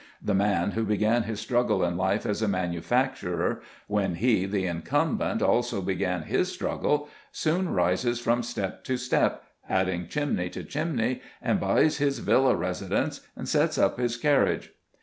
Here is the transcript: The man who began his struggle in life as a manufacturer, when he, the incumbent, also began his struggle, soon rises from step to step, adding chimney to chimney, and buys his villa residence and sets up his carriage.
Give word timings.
The 0.19 0.33
man 0.33 0.71
who 0.71 0.83
began 0.83 1.21
his 1.25 1.39
struggle 1.39 1.83
in 1.83 1.95
life 1.95 2.25
as 2.25 2.41
a 2.41 2.47
manufacturer, 2.47 3.61
when 3.85 4.15
he, 4.15 4.47
the 4.47 4.65
incumbent, 4.65 5.43
also 5.43 5.79
began 5.79 6.23
his 6.23 6.51
struggle, 6.51 7.07
soon 7.31 7.69
rises 7.69 8.19
from 8.19 8.41
step 8.41 8.83
to 8.85 8.97
step, 8.97 9.43
adding 9.69 10.07
chimney 10.07 10.49
to 10.49 10.63
chimney, 10.63 11.21
and 11.39 11.59
buys 11.59 11.97
his 11.99 12.17
villa 12.17 12.55
residence 12.55 13.21
and 13.35 13.47
sets 13.47 13.77
up 13.77 13.99
his 13.99 14.17
carriage. 14.17 14.71